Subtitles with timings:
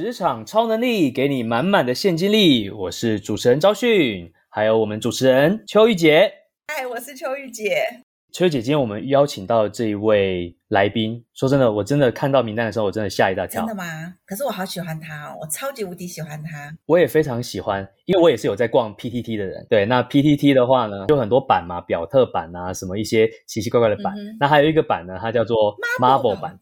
[0.00, 2.70] 职场超能力，给你满满的现金力。
[2.70, 6.32] 我是主持人昭训，还有我们主持人邱玉洁。
[6.68, 7.84] 嗨，我是邱玉洁。
[8.32, 13.60] 邱姐，今天我们邀请到这一位来宾，说真的，我真的看到名单的时候，我真的吓一大跳。
[13.66, 14.14] 真的吗？
[14.24, 16.74] 可是我好喜欢他哦，我超级无敌喜欢他。
[16.86, 19.66] 我也非常喜欢，因为我也是有在逛 PTT 的人。
[19.68, 24.14] 对，那 PTT 的话呢，有很多版嘛，表特版啊，什么一些奇奇怪怪的版。
[24.38, 26.58] 那还有一个版呢，它叫做 Marvel 版。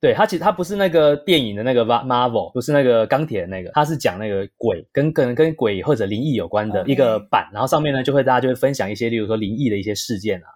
[0.00, 10.46] 对，他其实他不是那个电影的那个 Marvel，不是那个钢铁的那个，他是讲那个鬼跟跟跟鬼或者灵异有关的一个版，然后上面呢就会大家就会分享一些，例如说灵异的一些事件啊。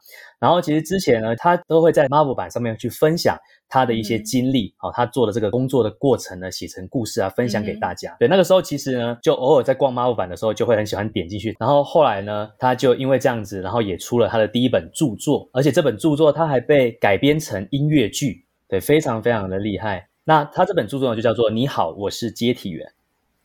[0.40, 3.36] 然后其实之前呢，他都会在 Marvel 版上面去分享
[3.68, 8.14] 他的一些经历，好，他做的这个工作的过程呢，写成故事啊，分享给大家。
[8.18, 11.54] 对，那个时候其实呢，就偶尔在逛 Marvel 版的时候，就会很喜欢点进去。
[11.58, 18.43] 然后后来呢，他就因为这样子，然后也出了他的第一本著作，而且这本著作他还被改编成音乐剧，
[18.74, 20.08] 对，非常非常的厉害。
[20.24, 22.84] 那他这本著作呢，就叫做《你好，我是接体员》。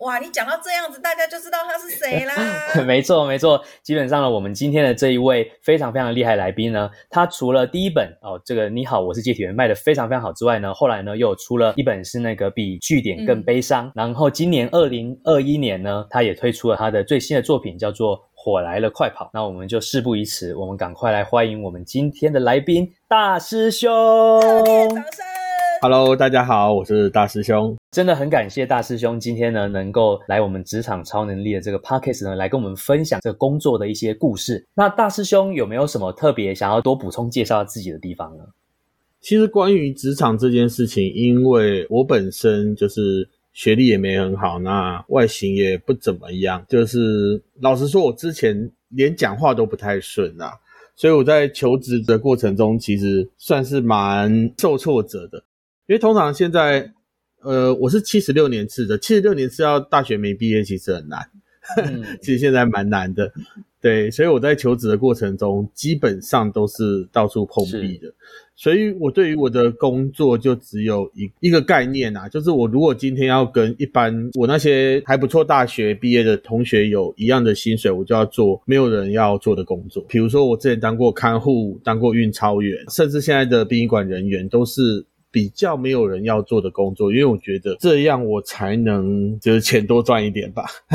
[0.04, 2.34] 哇，你讲到这样子，大家就知道他是谁啦。
[2.88, 3.64] 没错，没错。
[3.84, 13.92] 基本上呢，我们今天的这一位非常非常厉害来宾呢，他除了第一本哦，这个你好，我是接体员卖的非常非常好之外呢，后来呢又出了一本是那个比据点更悲伤。
[13.94, 19.26] 然后今年二零二一年呢，他也推出了他的最新的作品，叫做《火来了，快跑》。
[19.34, 23.92] 那我们就事不宜迟，我们赶快来欢迎我们今天的来宾大师兄。
[24.40, 25.04] 掌声。
[25.82, 27.76] Hello，大家好，我是大师兄。
[27.92, 34.66] 真的很感谢大师兄今天呢，能够来我们职场超能力的这个 podcast 呢，来跟我们分享这个工作的一些故事。
[34.74, 38.46] 那大师兄有没有什么特别想要多补充介绍自己的地方呢？
[39.20, 43.30] 其实关于职场这件事情，因为我本身就是
[43.60, 50.54] 学历也没很好，那外形也不怎么样，就是老实说，我之前连讲话都不太顺啊，
[50.96, 55.44] 所以我在求职的过程中，其实算是蛮受挫折的。
[55.88, 56.90] 因为通常现在，
[57.42, 61.20] 呃，我是七十六年次的，七十六年次要大学没毕业其实很难，
[62.22, 63.32] 其实现在蛮难的，
[63.82, 68.14] 对，所以我在求职的过程中，基本上都是到处碰壁的，
[68.56, 85.06] 所以我对于我的工作就只有一一个概念啊，就是我如果今天要跟一般我那些还不错大学毕业的同学有一样的薪水，我就要做没有人要做的工作，比如说我之前当过看护，当过运钞员，甚至现在的殡仪馆人员都是。
[85.32, 90.66] 比较没有人要做的工作，因为我觉得这样我才能就是钱多赚一点吧。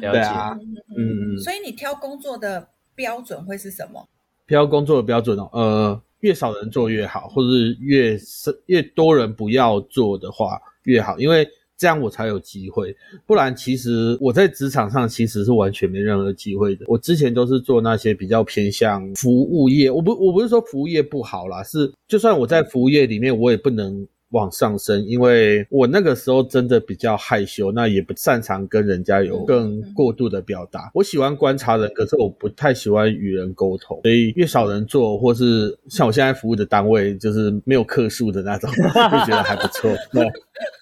[0.00, 0.58] 对啊，
[0.96, 4.08] 嗯，所以你挑工作的标准会是什么？
[4.46, 11.46] 挑工作的标准哦，呃，越少人做越好，或者是越是越多人不要做的话越好，因为。
[11.78, 12.94] 这样我才有机会，
[13.26, 16.84] 不然其实我在职场上其实是完全没任何机会的。
[16.88, 24.06] 我之前都是做那些比较偏向服务业，我不我不是说服务业不好啦，是就算我在服务业里面，我也不能。
[24.30, 30.90] 往上升，因为我那个时候真的比较害羞，那也不擅长跟人家有更过度的表达。
[30.94, 38.82] 我喜欢观察人，可是我不太喜欢与人沟通，所以越少人做，或是像我现在服务的单位，就是没有客数的那种， 就
[39.24, 39.90] 觉得还不错。
[40.12, 40.28] 对，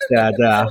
[0.08, 0.64] 对啊，对啊。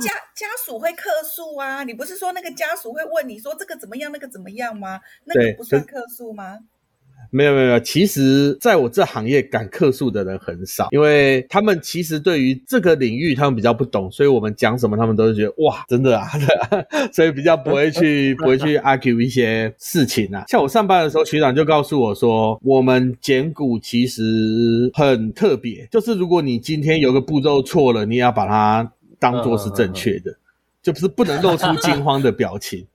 [0.00, 1.84] 家家属会客诉啊？
[1.84, 5.00] 你不是说那个家属会问你说这个怎么样，那个怎么样吗？
[5.24, 6.58] 那个不算客诉吗？
[7.30, 16.28] 没有没有没有，其实在我这行业敢客诉的人很少，因为他们其实对于这个领域他们比较不懂，所以我们讲什么他们都是觉得哇，真的啊，
[17.12, 20.44] 所以比较不会去不会去 argue 一些事情啊。
[20.48, 24.22] 像我上班的时候，学长就告诉我说，我们减股其实
[24.94, 30.34] 很特别，就是如果你今天有个步骤错了，你也要把它当做是正确的，
[30.82, 32.86] 就不是不能露出惊慌的表情。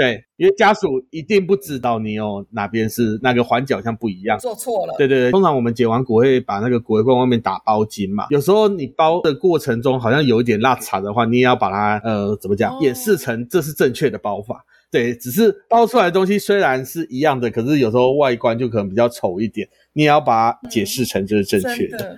[0.00, 4.94] 对，因为家属一定不知道你有哪边是那个环角像不一样，做错了。
[4.96, 14.64] 对对对，通常我们解完骨会把那个骨灰罐外面打包巾嘛，有时候你包的过程中好像有一点落差的话，你也要把它呃怎么讲演示成这是正确的包法。
[14.90, 22.16] 对，只是包出来的东西虽然是一样的，可是有时候外观就可能比较丑一点，你也要把它解释成就是正确的。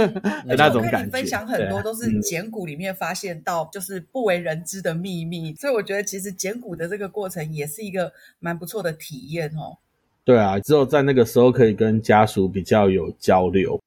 [0.44, 1.10] 那种感觉。
[1.10, 9.78] 分享很多都是简骨里面发现到就是不为人知的秘密，所以我觉得其实简骨的这个过程也是一个蛮不错的体验哦。
[10.22, 13.80] 对啊，只有在那个时候可以跟家属比较有交流。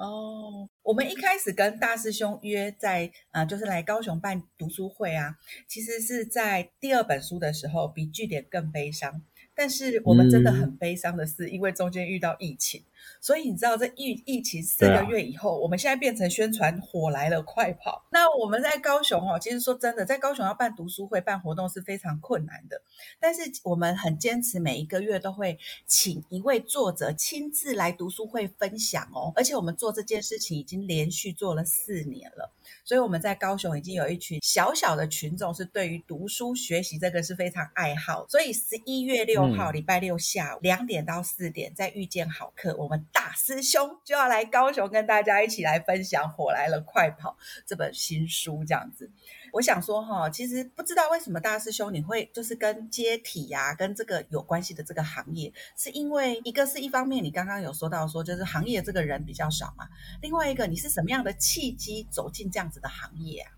[0.00, 5.36] 哦，我们一开始跟大师兄约在啊，就是来高雄办读书会啊，
[5.68, 9.20] 其实是在第二本书的时候，比据点更悲伤。
[9.54, 12.82] 但是我们真的很悲伤的是，因为中间遇到疫情。
[13.20, 18.06] 所以你知道，这疫疫情四个月以后，我们现在变成宣传火来了，快跑！
[18.10, 22.80] 那我们在高雄哦，其实说真的，在高雄要办读书会、办活动是非常困难的。
[23.18, 29.32] 但是我们很坚持，每一个月都会请一位作者亲自来读书会分享哦。
[29.36, 32.50] 而且我们做这件事情已经连续做了四年了。
[32.84, 38.26] 所以我们在高雄已经有一群小小的群众是对于读书学习这个是非常爱好。
[38.28, 47.30] 所以十一月六号礼拜六下午两点到四点，在遇见好课，我们大师兄就要来高雄跟大家一起来分享《火来了快跑》
[47.64, 49.10] 这本新书，这样子。
[49.52, 59.88] 我想说哈，其实不知道为什么大师兄你会就是跟接体呀，跟这个有关系的这个行业，是因为一个是一方面，你刚刚有说到说就是行业这个人比较少嘛，
[60.20, 63.52] 另外一个你是什么样的契机走进这样子的行业啊？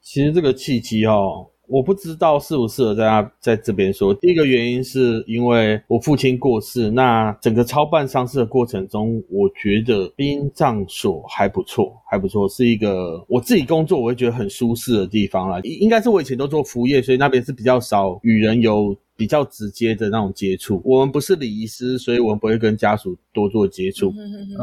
[0.00, 1.50] 其实这个契机哦。
[1.70, 4.12] 我不知道适不适合在他在这边说。
[4.12, 15.60] 第一个原因是因为我父亲过世，那整个操办丧事的过程中，我觉得殡葬所还不错，还不错，是一个我自己工作我会觉得很舒适的地方啦。
[15.62, 18.96] 应该是我以前都做服务业，所以那边是比较少与人有。
[19.20, 24.14] 比较直接的那种接触，我们不是礼仪师，所以我们不会跟家属多做接触。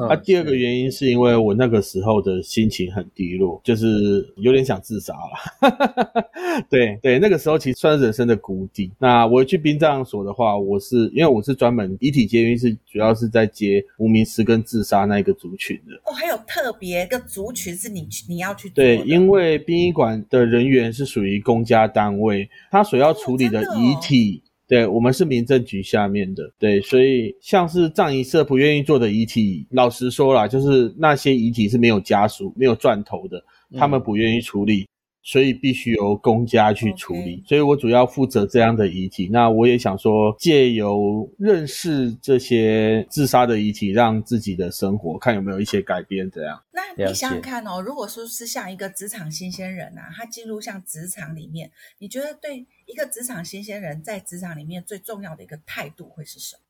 [0.10, 6.26] 那第二个原因是因为我那个时候的心情很低落，就是有点想自杀了。
[6.72, 8.90] 对对，那个时候其实算是人生的谷底。
[8.98, 15.94] 那我去殡葬所的话，我是因为我是专门遗体接运，是主要是在接无名尸跟自杀那一个族群的。
[16.06, 24.42] 哦，还有特别一个族群是你你要去对，因为殡仪馆的人员是属于公家单位，他所要处理的遗体。
[24.68, 33.42] 对我们是民政局下面的，对，所以像是葬仪社不愿意做的遗体，老实说啦，就是那些遗体是没有家属、没有钻头的，
[33.78, 34.86] 他们不愿意处理。
[35.28, 39.28] 所以必须由公家去处理，所以我主要负责这样的遗体。
[39.30, 46.32] 那我也想说，借由认识这些自杀的遗体，让自己的生活看有没有一些改变。
[46.32, 51.70] 这样，那你想想看哦，如果说是像一个职场新鲜人啊，他进入像职场里面，
[52.00, 56.62] 你觉得对一个职场新鲜人在职场里面最重要的一个态度会是什么？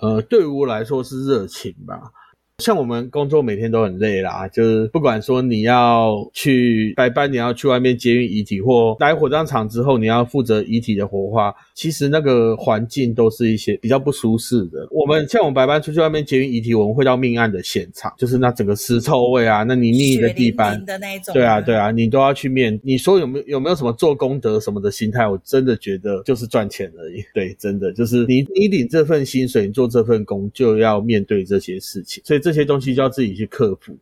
[0.00, 2.10] 呃，对于我来说是热情吧。
[2.58, 14.88] 像我们工作每天都很累啦，就是不管说你要去白班，你要去外面接运遗体，或来火葬场之后你要负责遗体的火化，其实那个环境都是一些比较不舒适的。
[14.90, 20.84] 我们像我们白班出去外面接运遗体，我们会到命案的现场，就是那整个尸臭味啊，那泥泞的地板，
[21.32, 22.76] 对啊对啊，你都要去面。
[22.82, 25.28] 你说有没有有没有什么做功德什么的心态？
[25.28, 27.22] 我真的觉得就是赚钱而已。
[27.32, 32.40] 对，真的就是你你领这份薪水，你做这份工就要面对这些事情，所以。
[32.48, 33.94] 这些东西就要自己去克服。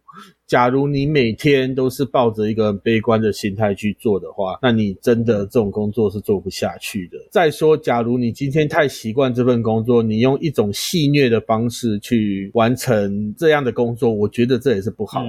[0.46, 7.18] 假如你每天都是抱着一个悲观的心态去做的话，那你真的这种工作是做不下去的。
[7.32, 15.24] 再说，假如你今天太习惯这份工作，你用一种戏谑的方式去完成这样的工作，我觉得这也是不好。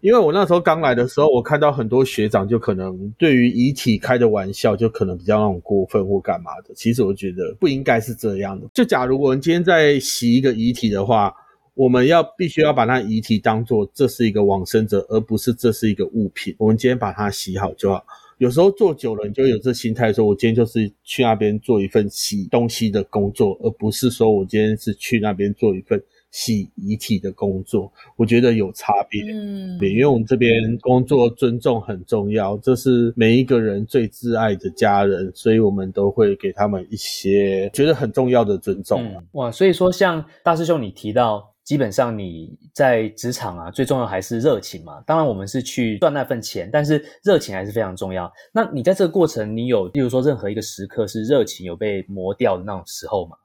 [0.00, 6.72] 因为我那时候刚来的时候，我看到很多学长就可能对于遗体开的玩笑，就可能比较那种过分或干嘛的。
[6.74, 8.66] 其实我觉得不应该是这样的。
[8.72, 11.30] 就假如我们今天在洗一个遗体的话。
[11.74, 16.54] 我们要必须要把那遗体当做这是一个往生者，而不是这是一个物品。
[16.58, 18.04] 我们今天把它洗好就好。
[18.38, 26.00] 有时候做久了，你就有这心态，说我今天就是去那边做一份洗东西的工作，而不是说我今天是去那边做一份
[26.32, 27.92] 洗遗体的工作。
[28.16, 39.00] 我觉得有差别，嗯，对，因为我们这边工作尊重很重要，这是每一个人最挚爱的家人，所以我们都会给他们一些觉得很重要的尊重。
[39.32, 41.53] 哇，所以说像大师兄你提到。
[41.64, 45.00] 基本上你在职场啊，最重要还是热情嘛。
[45.06, 48.30] 当然我们是去赚那份钱，但是热情还是非常重要。
[48.52, 53.36] 那你在这个过程，你有，例如说任何一个时刻是热情有被磨掉的那种时候吗？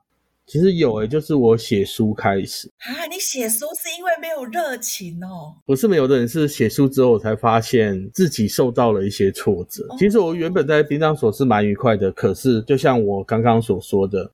[0.45, 3.05] 其实有诶，就是我写书开始啊。
[3.05, 5.55] 你写书是因为没有热情哦？
[5.65, 9.87] 不是没有的人，是写书之后我才发现自己受到了一些挫折。
[9.97, 14.29] 其实我原本在殡葬所是蛮愉快的，可是就像我刚刚所说的。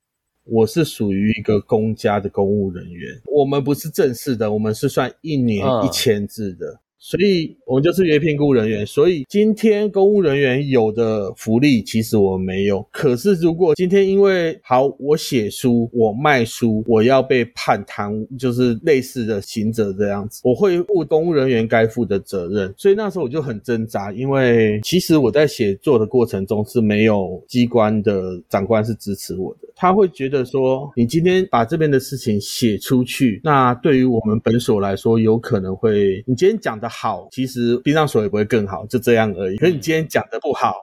[0.46, 6.80] 我是属于一个公家的公务人员，我们不是正式的，我们是算一年一千字的。
[7.08, 8.84] 所以，我们就是约聘雇人员。
[8.84, 12.84] 所以，今天公务人员有的福利，其实我没有。
[12.90, 22.74] 可是，如果今天因为好，我写书，我卖书，我要被判贪污，就是类似的刑责这样子，我会负公务人员该负的责任。
[22.76, 36.90] 所以那时候我就很挣扎，因为其实我在写作的过程中是没有机关的长官是支持我的，他会觉得说，你今天把这边的事情写出去，那对于我们本所来说，有可能会，你今天讲的。
[36.96, 39.58] 好，其实冰上所也不会更好，就这样而已。
[39.58, 40.76] 可是你今天讲的不好，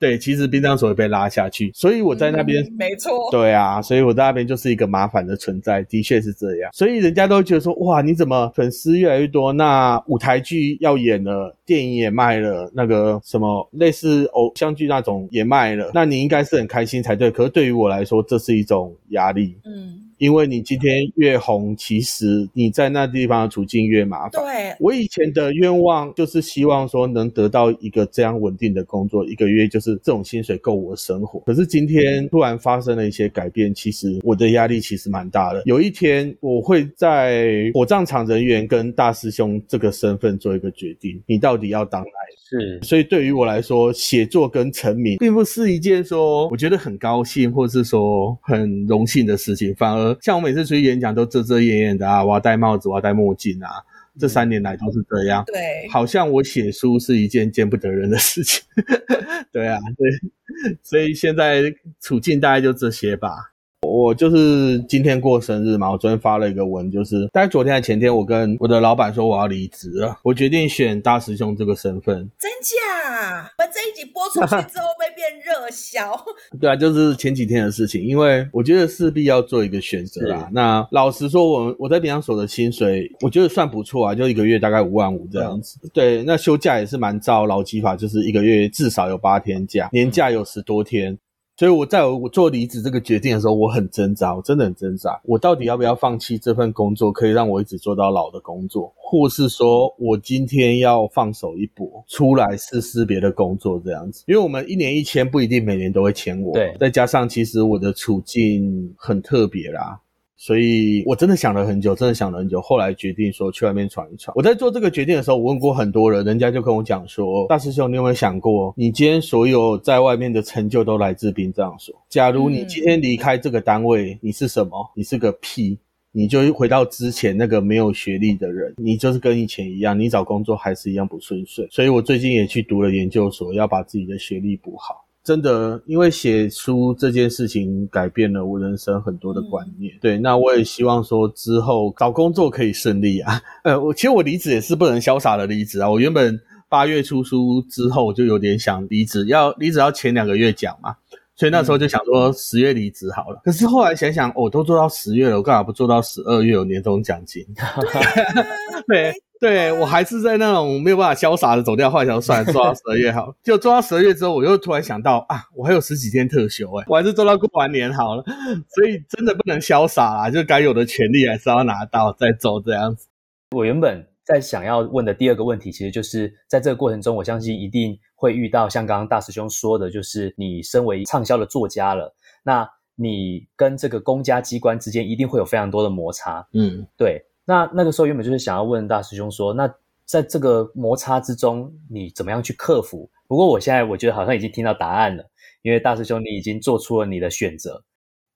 [0.00, 6.70] 对，其实冰上所也被拉下去，所以我在那边，没错， 对啊，所以我在那边就是一个麻烦的存在，的确是这样。
[6.72, 9.52] 所以人家都觉得说，哇，你怎么粉丝越来越多？
[9.52, 17.30] 那舞台剧要演了，电影也卖了，那个什么类似偶像剧那种也卖了，那你应该是很开心才对。
[17.30, 19.56] 可是对于我来说，这是一种压力。
[19.64, 20.09] 嗯。
[20.20, 24.32] 因为你今天越红，其实你在那地方的处境越麻烦。
[24.32, 31.40] 对我以前的愿望就是希望说能得到一个这样稳定的工作，一个月就是这种薪水够我生活。
[31.40, 35.62] 可是今天突然发生了一些改变，其实我的压力其实蛮大的。
[35.64, 42.08] 有一天我会在火葬场人员跟大师兄这个身份做一个决定，你到底要当哪？
[42.50, 49.72] 是，所以对于我来说，写作跟成名并不是一件说我觉得很高兴，或者是说很荣幸的事情。
[49.76, 53.70] 反而像我每次出去演讲都遮遮掩掩的啊，我要戴帽子，我要戴墨镜啊。
[54.18, 58.60] 这三年来都是这样，对，好像我写书是一件见不得人的事情。
[59.52, 63.49] 对啊，对，所以现在处境大概就这些吧。
[63.86, 72.16] 我就是今天过生日嘛，我昨天发了一个文，就是大概昨天还前天，我跟我的老板说我要离职了，我决定选大师兄这个身份。
[72.38, 73.50] 真假？
[73.58, 76.14] 我这一集播出去之后会变热销？
[76.60, 80.48] 对啊，就是前几天的事情，因为我觉得势必要做一个选择啦。
[80.52, 85.78] 那老实说，我我在比方所的薪水，我觉得算不错啊，就一个月大概五万五这样子。
[85.94, 91.18] 对，那休假也是蛮照劳基法，就是一个月至少有八天假，年假有十多天。
[91.60, 95.20] 所以我在我做离职这个决定的时候，我很挣扎，我真的很挣扎。
[95.24, 104.24] 我到底要不要放弃这份工作，可以让我一直做到老的工作，或是说我今天要放手一搏，出来试试别的工作这样子？
[104.26, 106.54] 因为我们一年一签，不一定每年都会签我。
[106.54, 110.00] 对，再加上其实我的处境很特别啦。
[110.40, 114.34] 所以我真的想了很久，真的想了很久，后来决定说去外面闯一闯。
[114.34, 121.94] 我在做这个决定的时候，我问过很多人，人家就跟我讲说：“大师兄，你有没有想过，你今天所有在外面的成就都来自殡葬所？
[122.08, 124.90] 假如你今天离开这个单位，你是什么？
[124.94, 125.78] 你是个屁！
[126.10, 131.68] 你就回到之前那个没有学历的人，你就是跟以前一样，你找工作还是一样不顺遂。
[131.70, 139.92] 所以我最近也去读了研究所，要把自己的学历补好。”真的，因为写书这件事情改变了我人生很多的观念。
[140.00, 143.40] 对，那我也希望说之后找工作可以顺利啊。
[143.62, 145.90] 呃，我其实我离职也是不能潇洒的离职啊。
[145.90, 150.96] 我原本八月出书之后就有点想离职，要离职要前两个月讲嘛，
[151.36, 153.40] 所以那时候就想说十月离职好了。
[153.44, 157.46] 可是后来想想，我都做到十月了，我干嘛不做到十二月有年终奖金？
[158.88, 159.12] 对。
[159.40, 163.34] 对我还是在那种没有办法潇洒的走掉，后来想算了，做到十二月好。
[163.42, 168.22] 就做到十二月之后，我又突然想到啊，我还有十几天特休哎，我还是做到过完年好了。
[168.68, 173.08] 所以真的不能潇洒啦，就该有的权利还是要拿到再走这样子。
[173.52, 186.46] 我原本在想要问的第二个问题，其实就是在这个过程中，我相信一定会遇到像刚刚大师兄说的，就是你身为畅销的作家了，那你跟这个公家机关之间一定会有非常多的摩擦。
[186.52, 187.24] 嗯，对。
[187.50, 189.68] 那那个时候原本就是想要问大师兄说，那
[190.04, 193.10] 在这个摩擦之中，你怎么样去克服？
[193.26, 195.24] 不过我现在我觉得好像已经听到答案了，
[195.62, 197.82] 因为大师兄你已经做出了你的选择。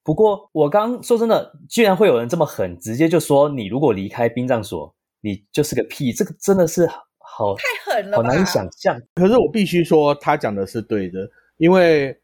[0.02, 6.84] 不过我刚说真的，居然会有人这么狠，直接就说你如果离开殡葬所，你就是个屁，这个真的是
[7.18, 9.00] 好太狠了，好难以想象。
[9.14, 11.20] 可是我必须说，他讲的是对的，
[11.58, 12.20] 因为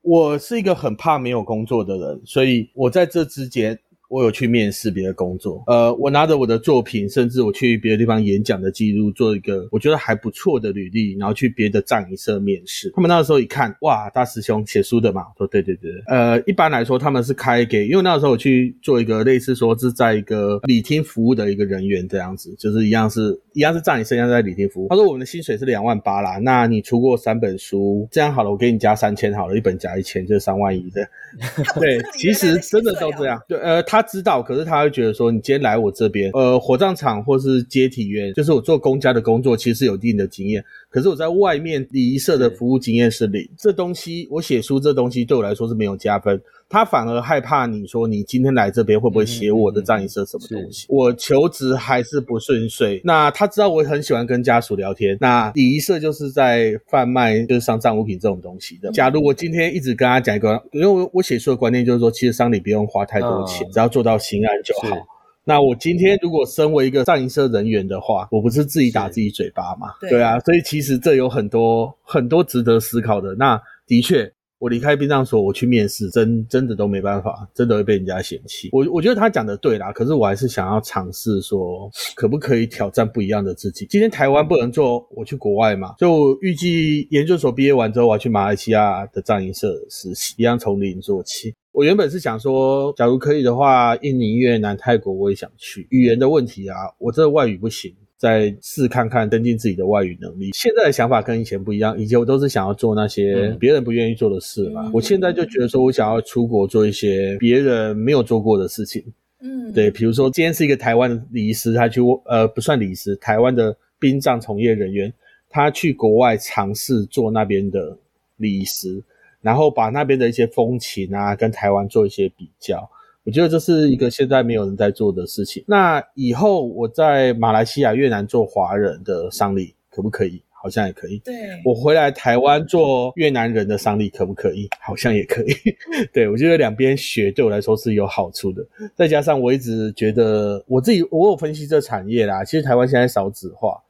[0.00, 3.78] 我是一个很怕没有工作的人，所以我在这之间。
[4.10, 12.90] 我有去面试别的工作，呃，我拿着我的作品，甚至我去别的地方演讲的记录，做一个我觉得还不错的履历，然后去别的藏一社面试。
[12.92, 24.88] 他们那个时候一看，哇，大师兄写书的嘛，说对对对，呃，一般来说他们是开给，因为那个时候我去做一个类似说是在一个礼厅服务的一个人员这样子，就是一样是一样是藏一社，一样在礼厅服务。
[24.88, 31.08] 他说我们的薪水是两万八啦，那你出过三本书，这样好了，我给你加三千好了，一本加一千就是三万一的。
[31.78, 33.40] 对， 其实真的都这样。
[33.46, 33.99] 对，呃，他。
[34.00, 40.64] 他知道，可是他会觉得说，你今天来我这边，呃，火葬场或是接体员，就是我做公家的工作，其实有一定的经验。
[40.88, 46.40] 可是我在外面礼仪社的服务经验是零，这东西我写书这东西对我来说是没有加分。
[46.68, 50.86] 他反而害怕你说你今天来这边会不会写我的葬仪社什么东西？
[50.88, 53.00] 我求职还是不顺遂。
[53.02, 55.18] 那他知道我很喜欢跟家属聊天。
[55.20, 58.90] 那礼仪社就是在贩卖就是丧葬物品这种东西的。
[58.92, 64.96] 假如我今天一直跟他讲一个，因为我我写书的观念就是说，其实丧礼不用花太多钱，只要做到心安就好。
[65.44, 69.88] 那我今天如果身为一个葬仪社人员的话，我不是自己打自己嘴巴嘛？
[70.08, 73.34] 对啊，所以其实这有很多很多值得思考的。
[73.34, 74.32] 那的确。
[74.60, 78.68] 我离开殡葬所，我去面试，真真的都没办法，真的会被人家嫌弃。
[78.72, 83.86] 我我觉得他讲的对啦，可是我还是想要尝试说，可不可以挑战不一样的自己。
[83.88, 91.54] 今天台湾不能做，我去国外嘛，就预计研究所毕业完之后，我要去马来西亚的藏银社实习，一样从零做起。
[91.80, 95.86] 我原本是想说，假如可以的话，印尼、越南、泰国我也想去。
[95.88, 97.90] 语言的问题啊，我这外语不行。
[98.18, 100.50] 再试看看增进自己的外语能力。
[100.52, 104.90] 现在的想法跟以前不一样，以前我都是想要做那些别人不愿意做的事嘛。
[104.92, 109.02] 我现在就觉得说，我想要出国做一些别人没有做过的事情。
[109.40, 115.10] 嗯，对，比如说今天是一个台湾的礼仪师，他去呃不算礼仪师，台湾的殡葬从业人员，
[115.48, 117.96] 他去国外尝试做那边的
[118.36, 119.02] 礼仪师，
[119.40, 122.88] 然后把那边的一些风情啊跟台湾做一些比较。
[123.24, 125.62] 我觉得这是一个现在没有人在做的事情。
[125.66, 130.42] 那以后我在马来西亚、越南做华人的商礼可不可以？
[130.62, 131.18] 好像也可以。
[131.24, 134.68] 对，我回来台湾做越南人的商礼可不可以？
[134.78, 135.54] 好像也可以。
[136.12, 138.62] 对我觉得两边学对我来说是有好处的。
[138.94, 142.44] 再加上我一直觉得我自己，我有分析这产业啦。
[142.44, 143.82] 其实台湾现在少子化。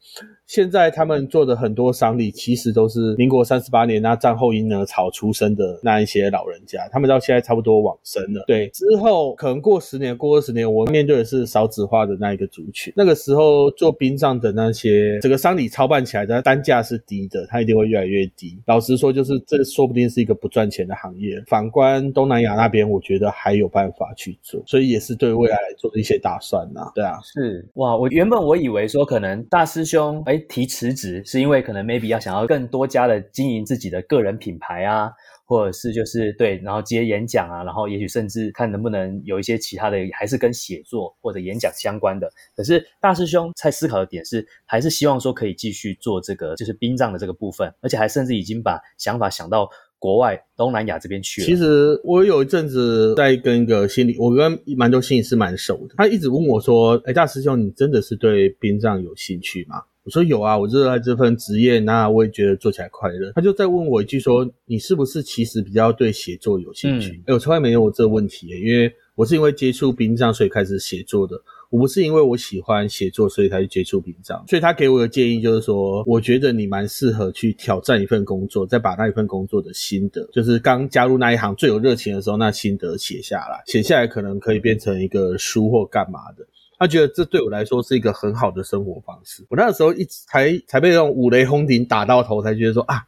[0.50, 8.42] 现在他们做的很多丧礼，其实都是民国三十八年那战后婴儿潮出生的那一些老人家，他们到现在差不多往生了。
[8.49, 12.92] 对，之后可能过十年、过二十年，我面对的是少子化的那一个族群。
[12.97, 18.59] 那个时候做殡葬的那些，整个丧礼操办起来的单价是低的，它一定会越来越低。
[18.66, 21.40] 老实说，就是这说不定是一个不赚钱的行业。
[21.47, 26.90] 反观东南亚那边，我觉得还有办法去做，所以也是对未来做的一些打算呐。
[26.92, 30.39] 对啊，是哇，我原本我以为说可能大师兄哎。
[30.49, 35.11] 提辞职是因为可能 maybe 要想要更多加的经营自己的个人品牌啊，
[35.47, 42.30] 或者是就是对，然后接演讲啊，然后也许甚至看能不能有一些其他的，还是跟写作或者演讲相关的。
[42.56, 49.68] 可是大师兄在思考的点是，还是希望说可以继续做这个就是殡葬的这个部分，而且还甚至已经把想法想到
[49.99, 51.47] 国外东南亚这边去了。
[51.47, 63.33] 其实我有一阵子在跟一个心理，我跟蛮多心理师蛮熟的，他一直问我说：“哎，大师兄，你真的是对殡葬有兴趣吗？”我说有啊，我热爱这份职业，那我也觉得做起来快乐。
[63.35, 71.37] 他就再问我一句说：“你是不是其实比较对写作有兴趣？”哎，我从来没有这个问题，因为我是因为接触殡葬所以开始写作的。
[71.69, 74.42] 我不是因为我喜欢写作所以才去接触殡葬。
[74.49, 86.45] 所以他给我的建议就是说，我觉得你蛮适合去挑战一份工作，再把那一份工作的心得，就是刚加入那一行最有热情的时候那心得写下来，写下来可能可以变成一个书或干嘛的。
[86.80, 89.44] 他觉得这对我来说是一个很好的生活方式。
[89.50, 93.02] 我那个时候一直才才被那种五雷轰顶打到头，才觉得说啊，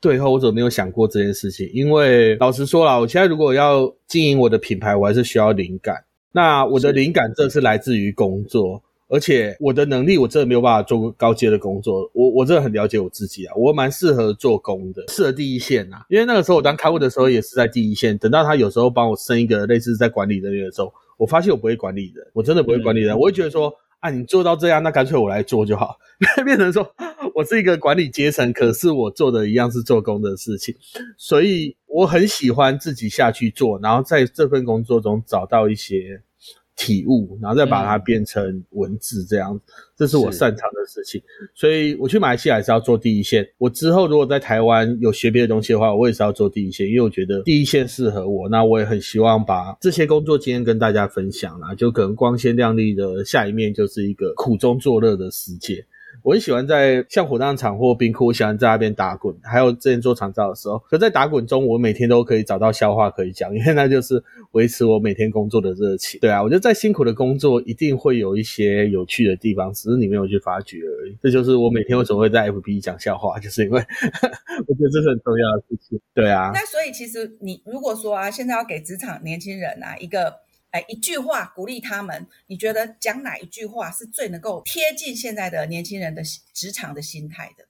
[0.00, 1.70] 对后我怎么没有想过这件事情？
[1.72, 5.94] 因为老实说了，我现在如果要经营我的品牌，我还是需要灵感。
[6.32, 12.10] 那我的灵感这是来自于工作，而且我的能力我真的没有办法做高阶的工作。
[12.12, 16.04] 我我真的很了解我自己啊，我蛮适合做工的，适合第一线啊。
[16.08, 20.92] 因为那个时候我当开户的时候也是在第一线，等到他有时候帮我升一个类似在管理人员的时候。
[21.18, 23.14] 我发现我不会管理人，我真的不会管理人。
[23.14, 25.98] 我会觉得说，啊，你做到这样，那干脆我来做就好。
[26.46, 26.90] 变成说
[27.34, 30.74] 我是一个管理阶层，可是我做的一样是做工的事情，
[31.18, 36.22] 所以我很喜欢自己下去做，然后在这份工作中找到一些。
[36.78, 39.60] 体悟，然后再把它变成文字，这样，
[39.96, 41.20] 这是我擅长的事情。
[41.52, 43.46] 所以我去马来西亚也是要做第一线。
[43.58, 48.48] 我之后如果在台湾有学别的东西的话，我也是要做第一线，因为我觉得第一线适合我。
[48.48, 51.74] 那我也很希望把这些工作经验跟大家分享啦。
[51.74, 55.84] 就可能光鲜亮丽的下一面，就是一个苦中作乐的世界。
[56.28, 59.34] 我很喜欢在像火葬场或冰库，我喜欢在那边打滚。
[59.42, 66.20] 还有之前做长照的时候，可在打滚中，我每天都可以找到笑话可以讲，因为那就是维持我每天工作的热情。
[66.20, 71.16] 对啊，我觉得再辛苦的工作，一定会有一些有趣的地方，只是你没有去发掘而已。
[71.22, 75.98] 这就是我每天为什么会在 FB 讲笑话，就是因为 我觉得这是很重要的事情。
[76.12, 80.46] 对啊，那所以其实你如果说啊，现在要给职场年轻人啊一个。
[80.70, 87.64] 哎，一句话鼓励他们，你觉得讲哪一句话是最能够贴近现在的年轻人的职场的心态的？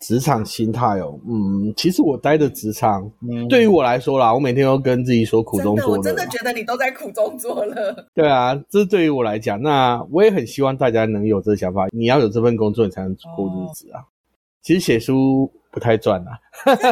[0.00, 3.08] 职场心态哦，嗯，其实我待的职场，
[3.48, 5.98] 对于我来说啦，我每天都跟自己说苦中作乐。
[5.98, 7.94] 我真的觉得你都在苦中作乐。
[8.12, 11.86] 对啊，这是对于我来讲，那我也很希望大家能有这个想法。
[11.92, 14.02] 你要有这份工作，你才能过日子啊。
[14.60, 16.38] 其实写书不太赚啊，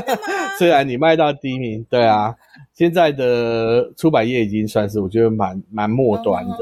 [0.59, 2.35] 虽然你卖到第一名，对啊。
[2.75, 6.57] 现在的出版业已经算是我觉得蛮蛮末端的，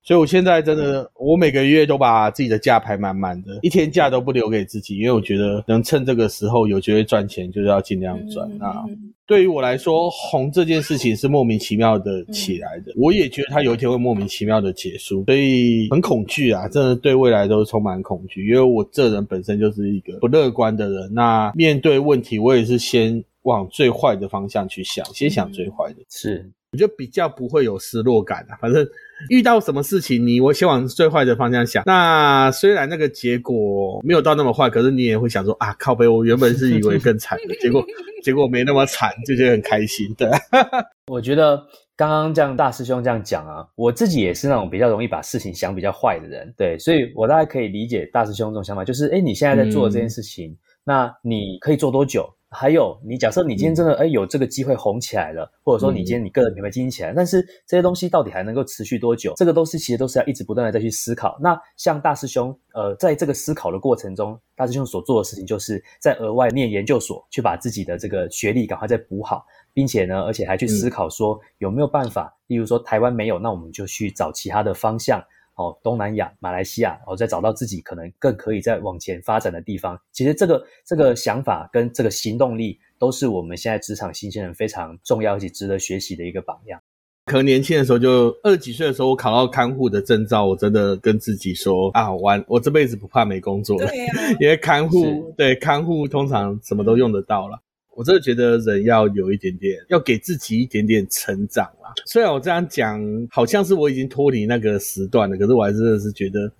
[0.00, 8.84] 所以我现在真的，我每个月都把自己的假排满满的，一天假都不留给自己，因为我觉得能趁这个时候有机会赚钱，就是要尽量赚啊。
[9.26, 23.22] 对于我来说，红这件事情是莫名其妙的起来的，我也觉得它有一天会莫名其妙的结束，所以很恐惧啊，真的对未来都充满恐惧，因为我这人本身就是一个不乐观的人，那面对问题，我也是先。
[23.44, 28.52] 往最坏的方向去想，先想最坏的，是，我就比较不会有失落感啊。
[28.60, 28.86] 反正
[29.30, 31.82] 遇到什么事情，你我先往最坏的方向想。
[31.86, 37.82] 那虽然那个结果没有到那么坏，可是你也会想说啊，靠背，我原本是以为更惨的， 结果
[38.22, 40.14] 结果没那么惨，就觉得很开心。
[40.18, 40.28] 对，
[41.10, 41.66] 我觉得。
[41.96, 52.28] 刚刚这样大师兄这样讲啊，我自己也是那种比较容易把事情想比较坏的人，对，所以我大概可以理解大师兄这种想法，就是哎，你现在在做这件事情，那你可以做多久？
[52.52, 59.32] 还有，你假设你今天真的哎有这个机会红起来了，或者说你今天你个人品牌经营起来，但是这些东西到底还能够持续多久？
[59.36, 61.38] 这个都是其实都是要一直不断的再去思考。
[61.40, 69.46] 那像大师兄，呃，在这个思考的过程中，大师兄所做的事情就是在额外念研究所，去把自己的这个学历赶快再补好。
[69.72, 75.22] 并且呢，而且还去思考说有没有办法，例如说台湾没有，那我们就去找其他的方向，
[75.60, 80.00] 哦，东南亚、马来西亚，然后再找到自己可能更可以再往前发展的地方。
[80.10, 86.80] 其实这个这个想法跟这个行动力，都是我们现在职场新鲜人非常重要且值得学习的一个榜样。
[87.26, 93.88] 可能年轻的时候，就二十几岁的时候，我考到看护的证照，我真的跟自己说啊，完，我这辈子不怕没工作了，
[94.40, 97.60] 因为看护对看护通常什么都用得到了。
[98.00, 101.92] 我真的觉得人要有一点点，要给自己一点点成长啦。
[102.06, 102.98] 虽然我这样讲，
[103.30, 106.50] 好像是我已经脱离那个时段了，可是我还真的是觉得，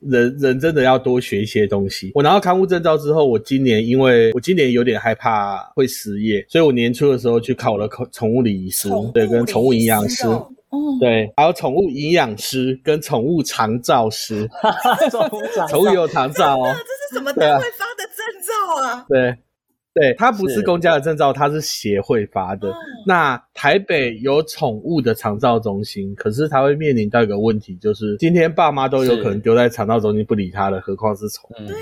[0.00, 2.10] 人人真的要多学一些东西。
[2.16, 10.24] 我拿到刊物证照之后，我今年因为我今年有点害怕会失业，所以我年初的时候去考了宠宠物理仪师，对，跟宠物营养师，
[10.98, 14.50] 对，还有宠物营养师跟宠物长照师，
[15.70, 19.06] 宠物有长照哦， 这是什么单位发的证照啊？
[19.08, 19.38] 对。
[19.94, 22.72] 对，它不是公家的证照，它是协会发的。
[23.06, 31.68] 那台北有宠物的长照中心，可是它会面临到一个问题，就是今天爸妈都有可能丢在长照中心不理它了，何况是宠物？
[31.68, 31.76] 对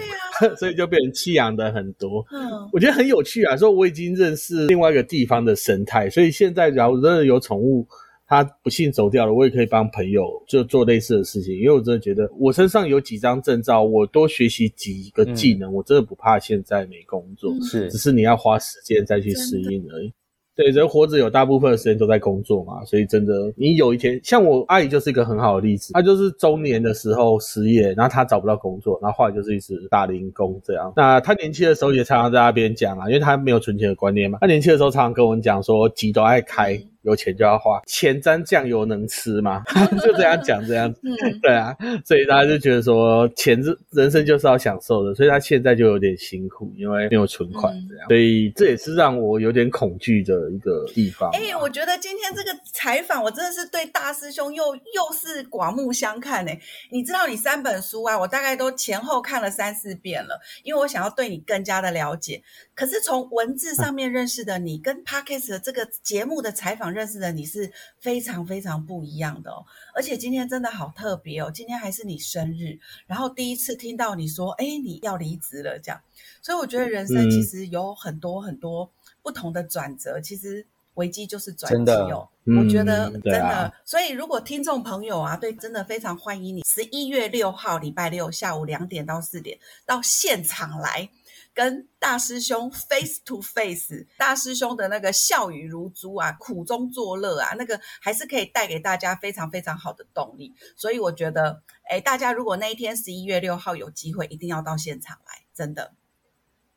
[0.48, 2.26] 呀， 所以就变成弃养的很多。
[2.32, 7.86] 嗯，我觉得很有趣啊，说我已经认识另外一个地方的生态，所以现在假如真的有宠物。
[8.30, 20.12] 他不幸走掉了，我也可以帮朋友就做类似的事情，因为我真的觉得我身上有几张证照，我多学习几个技能，我真的不怕现在没工作，是，只是你要花时间再去适应而已。
[20.54, 30.92] 对，人活着有大部分的时间都在工作嘛，所以真的，你有一天，像我阿姨就是一个很好的例子，她就是中年的时候失业，然后她找不到工作，然后后来就是一直打零工这样。
[30.94, 36.80] 那她年轻的时候也常常在那边讲啊，因为她没有存钱的观念嘛，她年轻的时候常常跟我们讲说，急都爱开。
[37.02, 39.62] 有钱就要花，钱沾酱油能吃吗？
[40.02, 41.00] 就这样讲这样子，
[41.42, 51.30] 对啊，所以大家就觉得说，钱是人生就是要享受的，所以他现在就有点辛苦，因为没有存款这样，所以这也是让我有点恐惧的一个地方。
[51.32, 56.52] 哎，我觉得今天这个采访，我真的是对大师兄又又是刮目相看呢。
[56.90, 62.42] 你知道，你三本书啊，我大概都前后看了三四遍了，因为我想要对你更加的了解。
[62.80, 66.90] 可是从文字上面认识的你，跟 Parkes 的这个节目的采访。
[66.90, 76.00] 认识的你是非常非常不一样的哦，而且今天真的好特别哦，今天还是你生日，然后第一次听到你说，哎，你要离职了这样，
[76.40, 78.90] 所以我觉得人生其实有很多很多
[79.22, 82.26] 不同的转折，其实危机就是转机哦。
[82.46, 91.10] 我觉得真的，所以如果听众朋友啊，对，真的非常欢迎你，十一月六号礼拜六下午两点到四点到现场来。
[91.52, 100.54] 跟大师兄 face to face，大师兄的那个笑语如珠啊，苦中作乐啊，那个还是可以带给大家非常非常好的动力。
[100.76, 105.92] 所以我觉得，哎，大家如果那一天十一月六号有机会，一定要到现场来，真的。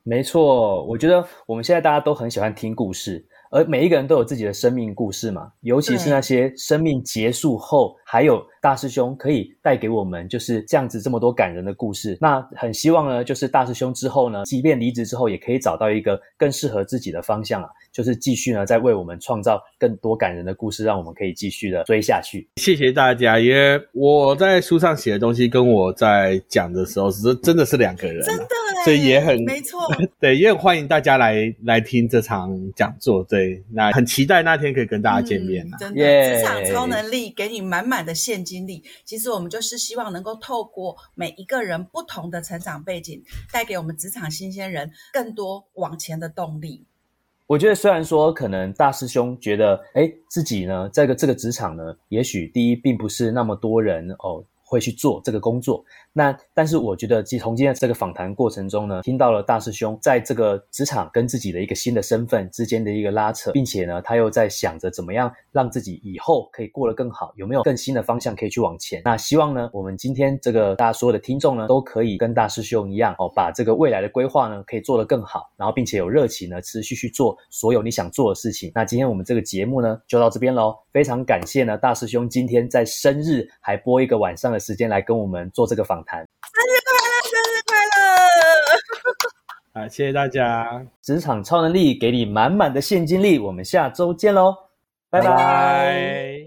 [0.05, 3.25] 没错，我觉得我们现在大家都很喜欢听故事。
[3.53, 12.17] 而每一个人都有自己的生命故事嘛，尤其是那些生命结束后，还有大师兄可以带给我们就是这样子这么多感人的故事。
[12.19, 22.49] 那很希望呢，就是大师兄之后呢，即便离职之后，也可以找到一个更适合自己的方向啊，就是继续呢，在为我们创造更多感人的故事，让我们可以继续的追下去。
[22.55, 28.47] 谢谢大家，因为我在书上写的东西跟我在讲的时候是真的是两个人，真的，
[28.83, 29.79] 所以也很没错，
[30.19, 33.63] 对，也很欢迎大家来来听这场讲座，对。
[33.71, 35.77] 那很期待那天可以跟大家见面呐！
[35.79, 38.83] 真的，职场超能力给你满满的现金力。
[39.03, 46.83] 其实我们就是希望能够透过每一个人不同的成长背景，带给我们职场新鲜人更多往前的动力。
[47.45, 54.43] 我觉得虽然说可能大师兄觉得，哎，自己呢，在个这个职场呢，也许第一并不是那么多人哦。
[54.73, 55.85] 会去做这个工作。
[56.11, 69.01] 那但是我觉得，从今天这个访谈过程中呢，听到了大师兄在这个职场跟自己的一个新的身份之间的一个拉扯，并且呢，他又在想着怎么样让自己以后可以过得更好，有没有更新的方向可以去往前？
[69.05, 78.71] 那希望呢，我们今天这个大家所有的听众呢，都可以跟大师兄一样哦，把这个未来的规划呢，可以做得更好，然后并且有热情呢，持续去做所有你想做的事情。
[78.73, 80.75] 那今天我们这个节目呢，就到这边喽。
[80.91, 86.19] 非常感谢呢，大师兄今天在生日还播一个晚上的时间来跟我们做这个访谈。
[86.19, 87.75] 生日快乐，生日快
[89.81, 90.85] 乐啊，谢谢大家！
[91.01, 94.55] 职场超能力给你满满的现金力，我们下周见喽，
[95.09, 96.42] 拜拜。